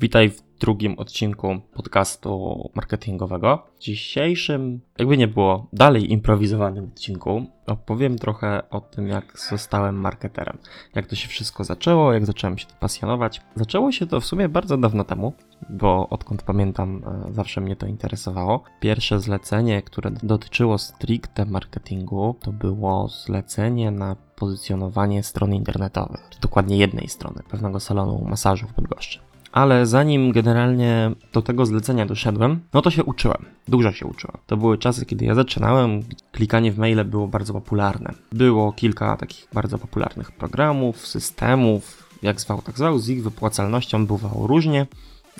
[0.00, 3.66] Witaj w drugim odcinku podcastu marketingowego.
[3.76, 10.58] W dzisiejszym, jakby nie było, dalej improwizowanym odcinku opowiem trochę o tym, jak zostałem marketerem.
[10.94, 13.42] Jak to się wszystko zaczęło, jak zacząłem się to pasjonować.
[13.56, 15.32] Zaczęło się to w sumie bardzo dawno temu,
[15.70, 18.64] bo odkąd pamiętam, e, zawsze mnie to interesowało.
[18.80, 27.08] Pierwsze zlecenie, które dotyczyło stricte marketingu, to było zlecenie na pozycjonowanie stron internetowych, dokładnie jednej
[27.08, 29.29] strony, pewnego salonu masażu w Bydgoszczy.
[29.52, 33.44] Ale zanim generalnie do tego zlecenia doszedłem, no to się uczyłem.
[33.68, 34.36] Dużo się uczyłem.
[34.46, 38.14] To były czasy, kiedy ja zaczynałem, klikanie w maile było bardzo popularne.
[38.32, 44.46] Było kilka takich bardzo popularnych programów, systemów, jak zwał, tak zwał, z ich wypłacalnością bywało
[44.46, 44.86] różnie,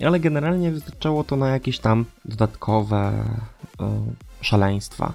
[0.06, 3.24] ale generalnie wystarczało to na jakieś tam dodatkowe
[3.80, 3.86] yy,
[4.40, 5.12] szaleństwa.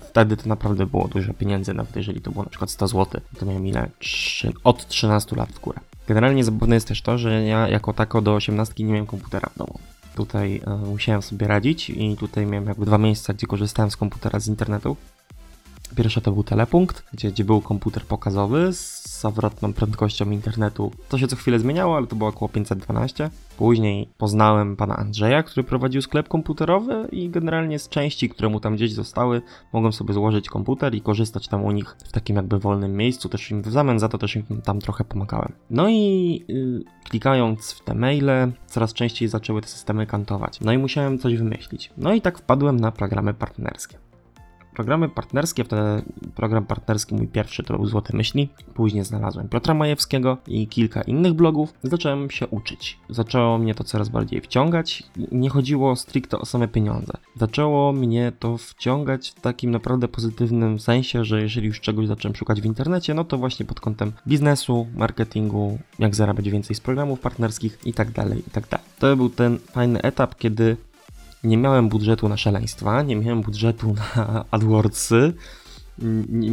[0.00, 3.46] Wtedy to naprawdę było dużo pieniędzy, nawet jeżeli to było na przykład 100 zł, to
[3.46, 3.90] miałem ile?
[3.98, 5.80] 3, od 13 lat w górę.
[6.08, 9.58] Generalnie zabawne jest też to, że ja jako tako do 18 nie miałem komputera w
[9.58, 9.78] domu.
[10.14, 14.40] Tutaj e, musiałem sobie radzić i tutaj miałem jakby dwa miejsca, gdzie korzystałem z komputera
[14.40, 14.96] z internetu.
[15.96, 20.92] Pierwsze to był telepunkt, gdzie, gdzie był komputer pokazowy z zawrotną prędkością internetu.
[21.08, 23.30] To się co chwilę zmieniało, ale to było około 512.
[23.56, 28.74] Później poznałem pana Andrzeja, który prowadził sklep komputerowy i generalnie z części, które mu tam
[28.74, 32.96] gdzieś zostały, mogłem sobie złożyć komputer i korzystać tam u nich w takim jakby wolnym
[32.96, 33.28] miejscu.
[33.28, 35.52] Też im w zamian za to też im tam trochę pomagałem.
[35.70, 40.60] No i yy, klikając w te maile, coraz częściej zaczęły te systemy kantować.
[40.60, 41.90] No i musiałem coś wymyślić.
[41.96, 44.11] No i tak wpadłem na programy partnerskie.
[44.74, 46.02] Programy partnerskie, wtedy
[46.34, 51.32] program partnerski mój pierwszy to był Złote Myśli, później znalazłem Piotra Majewskiego i kilka innych
[51.32, 51.74] blogów.
[51.82, 52.98] Zacząłem się uczyć.
[53.08, 55.02] Zaczęło mnie to coraz bardziej wciągać.
[55.32, 57.12] Nie chodziło stricte o same pieniądze.
[57.36, 62.60] Zaczęło mnie to wciągać w takim naprawdę pozytywnym sensie, że jeżeli już czegoś zacząłem szukać
[62.60, 67.78] w internecie, no to właśnie pod kątem biznesu, marketingu, jak zarabiać więcej z programów partnerskich
[67.84, 68.86] i tak dalej, i tak dalej.
[68.98, 70.76] To był ten fajny etap, kiedy
[71.44, 75.32] nie miałem budżetu na szaleństwa, nie miałem budżetu na AdWordsy,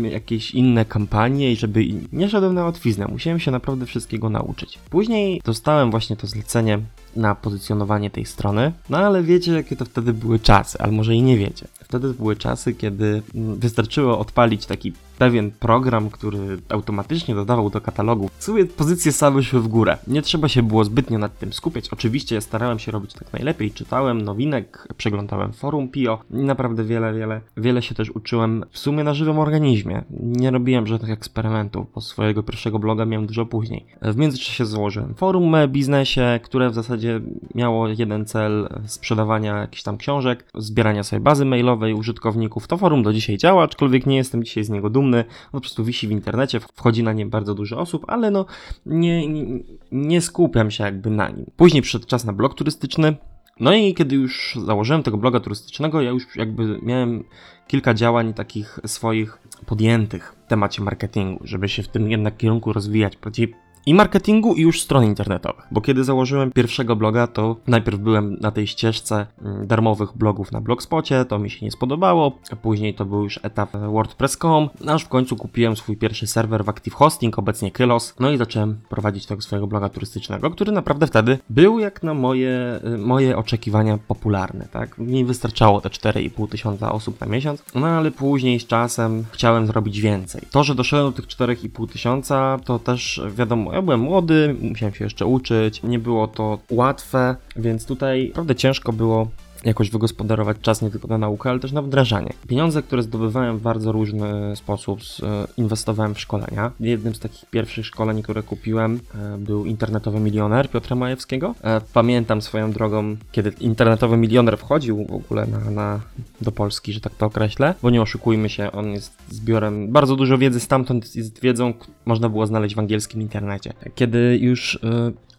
[0.04, 3.08] jakieś inne kampanie i żeby nie szedłem na łatwiznę.
[3.12, 4.80] Musiałem się naprawdę wszystkiego nauczyć.
[4.90, 6.80] Później dostałem właśnie to zlecenie
[7.16, 11.22] na pozycjonowanie tej strony, no ale wiecie jakie to wtedy były czasy, ale może i
[11.22, 11.68] nie wiecie.
[11.84, 18.30] Wtedy były czasy, kiedy wystarczyło odpalić taki pewien program, który automatycznie dodawał do katalogu.
[18.38, 19.97] W sumie pozycje same szły w górę.
[20.07, 21.90] Nie trzeba się było zbytnio nad tym skupiać.
[21.90, 23.72] Oczywiście ja starałem się robić tak najlepiej.
[23.72, 29.03] Czytałem nowinek, przeglądałem forum PIO i naprawdę wiele, wiele, wiele się też uczyłem w sumie
[29.03, 30.03] na żywym organizmie.
[30.19, 33.86] Nie robiłem żadnych eksperymentów, bo swojego pierwszego bloga miałem dużo później.
[34.01, 37.22] W międzyczasie założyłem forum e biznesie, które w zasadzie
[37.56, 42.68] miało jeden cel sprzedawania jakichś tam książek, zbierania sobie bazy mailowej użytkowników.
[42.68, 45.84] To forum do dzisiaj działa, aczkolwiek nie jestem dzisiaj z niego dumny on po prostu
[45.84, 48.46] wisi w internecie, wchodzi na nie bardzo dużo osób, ale no
[48.86, 49.59] nie, nie,
[49.92, 51.46] nie skupiam się jakby na nim.
[51.56, 53.16] Później przyszedł czas na blog turystyczny,
[53.59, 57.24] no i kiedy już założyłem tego bloga turystycznego, ja już jakby miałem
[57.68, 63.18] kilka działań takich swoich podjętych w temacie marketingu, żeby się w tym jednak kierunku rozwijać,
[63.18, 63.56] bardziej
[63.89, 65.67] i marketingu, i już stron internetowych.
[65.72, 70.61] Bo kiedy założyłem pierwszego bloga, to najpierw byłem na tej ścieżce mm, darmowych blogów na
[70.61, 72.39] Blogspocie, to mi się nie spodobało.
[72.61, 76.94] Później to był już etap WordPress.com, aż w końcu kupiłem swój pierwszy serwer w Active
[76.94, 81.79] Hosting, obecnie Kylos, no i zacząłem prowadzić tego swojego bloga turystycznego, który naprawdę wtedy był
[81.79, 84.97] jak na moje, y, moje oczekiwania popularny, tak?
[84.97, 90.01] Mi wystarczało te 4,5 tysiąca osób na miesiąc, no ale później z czasem chciałem zrobić
[90.01, 90.41] więcej.
[90.51, 95.03] To, że doszedłem do tych 4,5 tysiąca, to też wiadomo, ja byłem młody, musiałem się
[95.03, 99.28] jeszcze uczyć, nie było to łatwe, więc tutaj naprawdę ciężko było
[99.66, 102.34] jakoś wygospodarować czas nie tylko na naukę, ale też na wdrażanie.
[102.47, 106.72] Pieniądze, które zdobywałem w bardzo różny sposób, e, inwestowałem w szkolenia.
[106.80, 111.56] Jednym z takich pierwszych szkoleń, które kupiłem, e, był internetowy milioner Piotra Majewskiego.
[111.64, 116.00] E, pamiętam swoją drogą, kiedy internetowy milioner wchodził w ogóle na, na,
[116.42, 120.38] do Polski, że tak to określę, bo nie oszukujmy się, on jest zbiorem bardzo dużo
[120.38, 121.74] wiedzy, stamtąd jest wiedzą,
[122.06, 123.74] można było znaleźć w angielskim internecie.
[123.96, 124.80] Kiedy już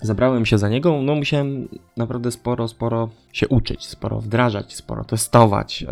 [0.02, 5.84] zabrałem się za niego, no musiałem naprawdę sporo, sporo się uczyć, sporo wdrażać, sporo testować.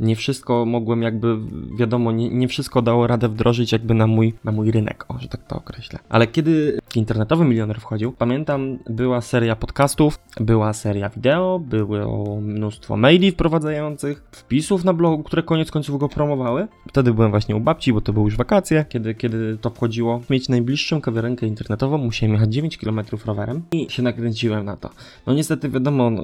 [0.00, 1.36] Nie wszystko mogłem jakby,
[1.78, 5.28] wiadomo, nie, nie, wszystko dało radę wdrożyć jakby na mój, na mój rynek, o, że
[5.28, 5.98] tak to określę.
[6.08, 13.30] Ale kiedy internetowy milioner wchodził, pamiętam, była seria podcastów, była seria wideo, było mnóstwo maili
[13.30, 16.68] wprowadzających, wpisów na blogu, które koniec końców go promowały.
[16.88, 20.22] Wtedy byłem właśnie u babci, bo to były już wakacje, kiedy, kiedy to wchodziło.
[20.30, 24.90] Mieć najbliższą kawiarenkę internetową, musiałem jechać 9 km rowerem i się nakręciłem na to.
[25.26, 26.22] No niestety wiadomo, no,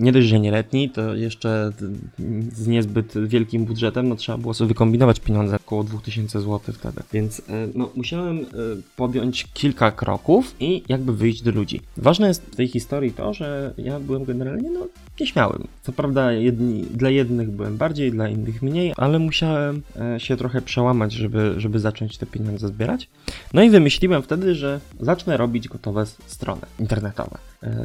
[0.00, 1.72] nie dość, że nieletni, to jeszcze
[2.52, 7.02] z niezbyt wielkim budżetem, no trzeba było sobie wykombinować pieniądze, około 2000 zł wtedy.
[7.12, 7.42] Więc e,
[7.74, 8.44] no, musiałem e,
[8.96, 11.80] podjąć kilka kroków i jakby wyjść do ludzi.
[11.96, 14.86] Ważne jest w tej historii to, że ja byłem generalnie no,
[15.20, 15.66] nieśmiałym.
[15.82, 20.62] Co prawda jedni, dla jednych byłem bardziej, dla innych mniej, ale musiałem e, się trochę
[20.62, 23.08] przełamać, żeby, żeby zacząć te pieniądze zbierać.
[23.54, 27.38] No i wymyśliłem wtedy, że zacznę robić gotowe strony internetowe.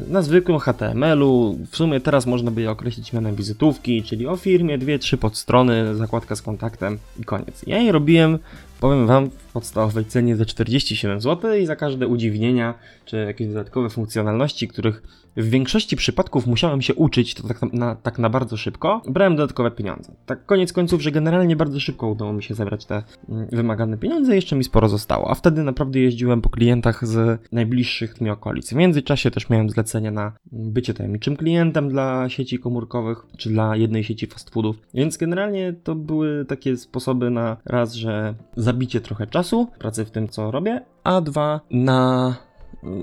[0.08, 4.78] Na zwykłym HTML-u, w sumie teraz można by je określić mianem wizytówki, czyli o firmie,
[4.78, 7.64] dwie, trzy podstrony, zakładka z kontaktem i koniec.
[7.66, 8.38] Ja je robiłem,
[8.80, 12.74] powiem Wam, w podstawowej cenie za 47 zł i za każde udziwnienia
[13.04, 15.02] czy jakieś dodatkowe funkcjonalności, których
[15.36, 19.70] w większości przypadków musiałem się uczyć to tak na, tak na bardzo szybko, brałem dodatkowe
[19.70, 20.12] pieniądze.
[20.26, 24.34] Tak koniec końców, że generalnie bardzo szybko udało mi się zebrać te mm, wymagane pieniądze
[24.34, 25.30] jeszcze mi sporo zostało.
[25.30, 28.70] A wtedy naprawdę jeździłem po klientach z najbliższych mi okolic.
[28.70, 34.04] W międzyczasie też miałem zlecenie na bycie tajemniczym klientem dla sieci komórkowych, czy dla jednej
[34.04, 34.76] sieci fast foodów.
[34.94, 40.28] Więc generalnie to były takie sposoby na raz, że zabicie trochę czasu, pracy w tym,
[40.28, 42.34] co robię, a dwa, na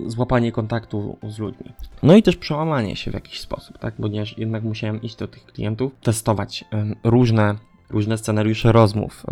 [0.08, 1.74] złapanie kontaktu z ludźmi.
[2.04, 3.94] No i też przełamanie się w jakiś sposób, tak?
[4.02, 6.66] Ponieważ jednak musiałem iść do tych klientów, testować
[7.04, 7.56] różne
[7.90, 9.26] różne scenariusze rozmów,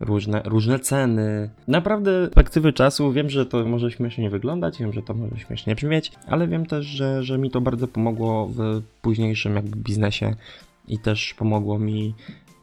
[0.00, 1.50] różne, różne ceny.
[1.68, 5.74] Naprawdę z perspektywy czasu wiem, że to może śmiesznie wyglądać, wiem, że to może śmiesznie
[5.74, 10.34] brzmieć, ale wiem też, że, że mi to bardzo pomogło w późniejszym jakby biznesie
[10.88, 12.14] i też pomogło mi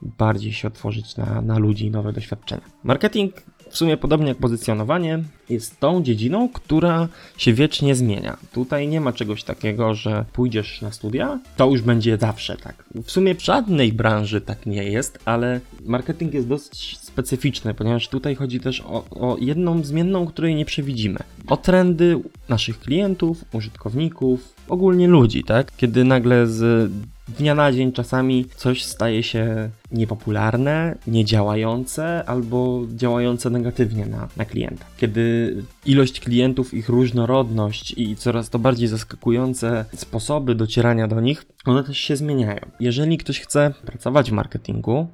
[0.01, 2.62] bardziej się otworzyć na, na ludzi, nowe doświadczenia.
[2.83, 3.33] Marketing
[3.71, 7.07] w sumie podobnie jak pozycjonowanie, jest tą dziedziną, która
[7.38, 8.38] się wiecznie zmienia.
[8.51, 12.83] Tutaj nie ma czegoś takiego, że pójdziesz na studia, to już będzie zawsze tak.
[13.03, 18.36] W sumie w żadnej branży tak nie jest, ale marketing jest dosyć specyficzny, ponieważ tutaj
[18.36, 21.19] chodzi też o, o jedną zmienną, której nie przewidzimy.
[21.48, 22.19] O trendy
[22.50, 25.71] naszych klientów, użytkowników, ogólnie ludzi, tak?
[25.77, 26.92] Kiedy nagle z
[27.38, 34.86] dnia na dzień czasami coś staje się niepopularne, niedziałające albo działające negatywnie na, na klienta.
[34.98, 35.56] Kiedy
[35.86, 41.98] ilość klientów, ich różnorodność i coraz to bardziej zaskakujące sposoby docierania do nich, one też
[41.98, 42.62] się zmieniają.
[42.80, 45.07] Jeżeli ktoś chce pracować w marketingu,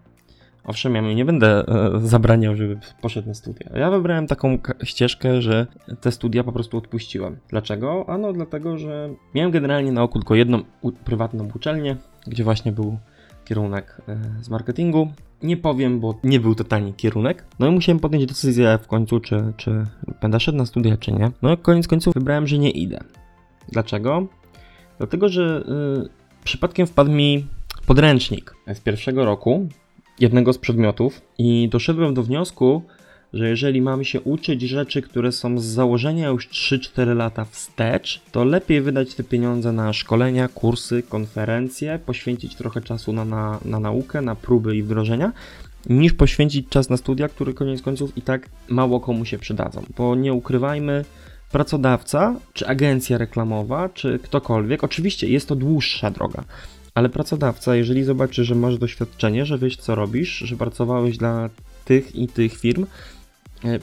[0.68, 3.69] Owszem, ja nie będę e, zabraniał, żeby poszedł na studia.
[3.75, 5.68] Ja wybrałem taką ścieżkę, że
[6.02, 7.38] te studia po prostu odpuściłem.
[7.50, 8.06] Dlaczego?
[8.10, 10.62] Ano dlatego, że miałem generalnie na oku tylko jedną
[11.06, 11.96] prywatną uczelnię,
[12.28, 12.98] gdzie właśnie był
[13.46, 15.12] kierunek e, z marketingu.
[15.44, 17.46] Nie powiem, bo nie był to tani kierunek.
[17.60, 19.86] No i musiałem podjąć decyzję w końcu, czy, czy
[20.22, 21.31] będę szedł na studia, czy nie.
[21.42, 23.00] No i koniec końców wybrałem, że nie idę.
[23.72, 24.28] Dlaczego?
[24.98, 25.63] Dlatego, że
[26.06, 27.48] y, przypadkiem wpadł mi
[27.86, 29.70] podręcznik z pierwszego roku
[30.19, 32.81] jednego z przedmiotów i doszedłem do wniosku,
[33.34, 38.46] że jeżeli mamy się uczyć rzeczy, które są z założenia już 3-4 lata wstecz, to
[38.46, 44.22] lepiej wydać te pieniądze na szkolenia, kursy, konferencje, poświęcić trochę czasu na, na, na naukę,
[44.22, 45.31] na próby i wdrożenia,
[45.90, 49.84] niż poświęcić czas na studia, które koniec końców i tak mało komu się przydadzą.
[49.98, 51.06] Bo nie ukrywajmy,
[51.52, 56.44] pracodawca, czy agencja reklamowa, czy ktokolwiek, oczywiście jest to dłuższa droga
[56.98, 61.50] ale pracodawca, jeżeli zobaczy, że masz doświadczenie, że wiesz co robisz, że pracowałeś dla
[61.86, 62.86] tych i tych firm,
[63.66, 63.80] e,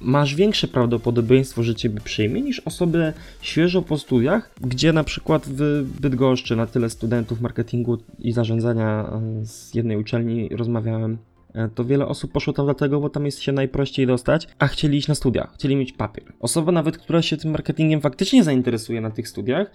[0.00, 5.82] masz większe prawdopodobieństwo, że ciebie przyjmie niż osoby świeżo po studiach, gdzie na przykład w
[6.00, 11.18] Bydgoszczy na tyle studentów marketingu i zarządzania e, z jednej uczelni rozmawiałem
[11.54, 14.98] e, to wiele osób poszło tam dlatego, bo tam jest się najprościej dostać, a chcieli
[14.98, 16.32] iść na studia, chcieli mieć papier.
[16.40, 19.70] Osoba nawet, która się tym marketingiem faktycznie zainteresuje na tych studiach,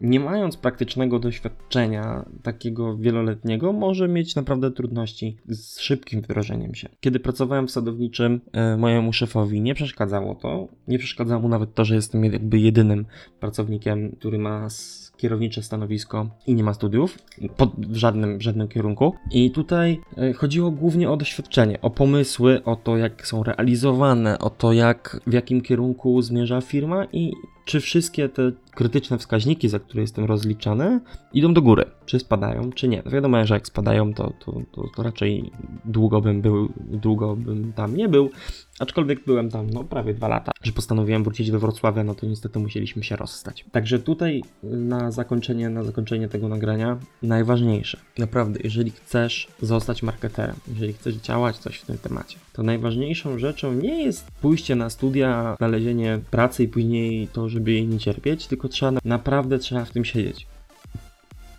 [0.00, 6.88] nie mając praktycznego doświadczenia takiego wieloletniego, może mieć naprawdę trudności z szybkim wdrożeniem się.
[7.00, 10.68] Kiedy pracowałem w sadowniczym, e, mojemu szefowi nie przeszkadzało to.
[10.88, 13.06] Nie przeszkadzało mu nawet to, że jestem jakby jedynym
[13.40, 14.68] pracownikiem, który ma
[15.16, 17.18] kierownicze stanowisko i nie ma studiów
[17.56, 19.14] pod, w, żadnym, żadnym kierunku.
[19.30, 24.50] I tutaj e, chodziło głównie o doświadczenie, o pomysły, o to, jak są realizowane, o
[24.50, 27.32] to, jak w jakim kierunku zmierza firma i
[27.66, 31.00] czy wszystkie te krytyczne wskaźniki, za które jestem rozliczany,
[31.32, 33.02] idą do góry, czy spadają, czy nie.
[33.04, 35.50] No wiadomo, że jak spadają, to, to, to, to, raczej
[35.84, 38.30] długo bym był, długo bym tam nie był,
[38.78, 42.58] aczkolwiek byłem tam no, prawie dwa lata, że postanowiłem wrócić do Wrocławia, no to niestety
[42.58, 43.64] musieliśmy się rozstać.
[43.72, 50.92] Także tutaj na zakończenie, na zakończenie tego nagrania najważniejsze, naprawdę, jeżeli chcesz zostać marketerem, jeżeli
[50.92, 56.20] chcesz działać coś w tym temacie, to najważniejszą rzeczą nie jest pójście na studia, znalezienie
[56.30, 60.46] pracy i później to, żeby jej nie cierpieć, tylko trzeba naprawdę trzeba w tym siedzieć.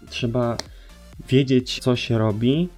[0.09, 0.57] Trzeba
[1.29, 2.69] wiedzieć, co się robi,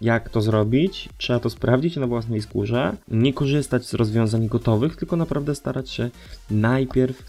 [0.00, 5.16] jak to zrobić, trzeba to sprawdzić na własnej skórze, nie korzystać z rozwiązań gotowych, tylko
[5.16, 6.10] naprawdę starać się
[6.50, 7.22] najpierw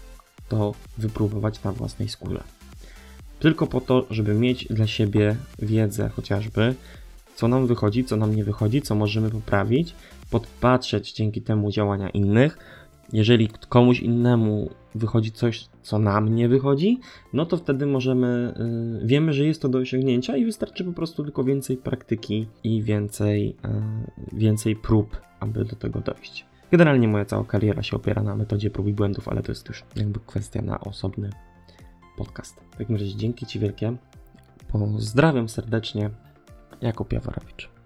[0.48, 2.42] to wypróbować na własnej skórze.
[3.40, 6.74] tylko po to, żeby mieć dla siebie wiedzę chociażby,
[7.36, 9.94] co nam wychodzi, co nam nie wychodzi, co możemy poprawić,
[10.30, 12.58] podpatrzeć dzięki temu działania innych.
[13.12, 17.00] Jeżeli komuś innemu wychodzi coś, co nam nie wychodzi,
[17.32, 18.54] no to wtedy możemy,
[19.02, 22.82] y, wiemy, że jest to do osiągnięcia i wystarczy po prostu tylko więcej praktyki i
[22.82, 23.56] więcej,
[24.32, 26.46] y, więcej prób, aby do tego dojść.
[26.70, 29.84] Generalnie moja cała kariera się opiera na metodzie prób i błędów, ale to jest już
[29.96, 31.30] jakby kwestia na osobny
[32.16, 32.60] podcast.
[32.70, 33.96] W takim razie dzięki Ci wielkie.
[34.72, 36.10] Pozdrawiam serdecznie.
[36.80, 37.77] Jakub Jaworowicz.